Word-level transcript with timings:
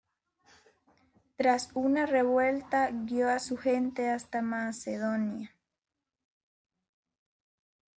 Tras 1.35 1.69
una 1.75 2.07
revuelta, 2.07 2.89
guio 2.91 3.29
a 3.29 3.37
su 3.37 3.55
gente 3.55 4.09
hasta 4.09 4.41
Macedonia. 4.41 5.55